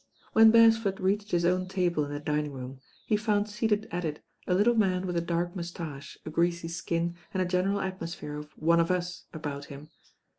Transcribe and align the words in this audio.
When 0.33 0.49
Beresford 0.49 0.99
reached 0.99 1.29
his 1.29 1.45
own 1.45 1.67
table 1.67 2.03
in 2.03 2.11
the! 2.11 2.19
dining 2.19 2.53
room, 2.53 2.79
he 3.05 3.15
found 3.15 3.47
seated 3.47 3.87
at 3.91 4.03
it 4.03 4.19
a 4.47 4.55
little 4.55 4.73
man 4.73 5.05
with 5.05 5.13
♦ 5.15 5.17
a 5.19 5.21
dark 5.21 5.55
moustache, 5.55 6.17
a 6.25 6.31
greasy 6.31 6.69
skin, 6.69 7.13
and 7.35 7.39
a 7.39 7.45
general 7.45 7.79
atmosphere 7.81 8.33
of 8.33 8.49
One 8.57 8.79
of 8.79 8.89
Us 8.89 9.25
about 9.31 9.65
him. 9.65 9.89